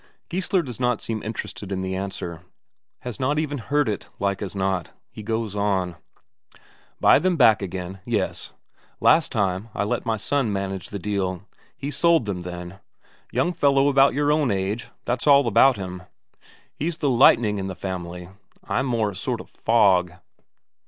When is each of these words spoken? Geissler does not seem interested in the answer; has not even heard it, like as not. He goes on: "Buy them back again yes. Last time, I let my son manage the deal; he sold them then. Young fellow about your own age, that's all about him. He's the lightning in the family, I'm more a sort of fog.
Geissler 0.31 0.63
does 0.65 0.79
not 0.79 0.99
seem 0.99 1.21
interested 1.21 1.71
in 1.71 1.81
the 1.81 1.95
answer; 1.95 2.41
has 3.01 3.19
not 3.19 3.37
even 3.37 3.59
heard 3.59 3.87
it, 3.87 4.09
like 4.17 4.41
as 4.41 4.55
not. 4.55 4.89
He 5.11 5.21
goes 5.21 5.55
on: 5.55 5.95
"Buy 6.99 7.19
them 7.19 7.37
back 7.37 7.61
again 7.61 7.99
yes. 8.03 8.51
Last 8.99 9.31
time, 9.31 9.69
I 9.75 9.83
let 9.83 10.03
my 10.03 10.17
son 10.17 10.51
manage 10.51 10.87
the 10.89 10.97
deal; 10.97 11.43
he 11.77 11.91
sold 11.91 12.25
them 12.25 12.41
then. 12.41 12.79
Young 13.31 13.53
fellow 13.53 13.89
about 13.89 14.15
your 14.15 14.31
own 14.31 14.49
age, 14.49 14.87
that's 15.05 15.27
all 15.27 15.45
about 15.45 15.77
him. 15.77 16.01
He's 16.73 16.97
the 16.97 17.07
lightning 17.11 17.59
in 17.59 17.67
the 17.67 17.75
family, 17.75 18.27
I'm 18.63 18.87
more 18.87 19.11
a 19.11 19.15
sort 19.15 19.39
of 19.39 19.51
fog. 19.51 20.13